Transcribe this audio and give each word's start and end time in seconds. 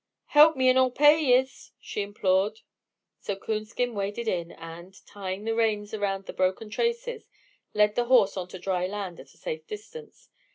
"Help 0.29 0.55
me 0.55 0.67
and 0.67 0.79
Oi'll 0.79 0.89
pay 0.89 1.23
yez!" 1.23 1.73
she 1.79 2.01
implored. 2.01 2.61
So 3.19 3.35
Coonskin 3.35 3.93
waded 3.93 4.27
in 4.27 4.51
and, 4.51 4.95
tying 5.05 5.43
the 5.43 5.53
reins 5.53 5.93
around 5.93 6.25
the 6.25 6.33
broken 6.33 6.71
traces, 6.71 7.29
led 7.75 7.93
the 7.93 8.05
horse 8.05 8.35
on 8.35 8.47
to 8.47 8.57
dry 8.57 8.87
land 8.87 9.19
at 9.19 9.35
a 9.35 9.37
safe 9.37 9.67
distance. 9.67 10.29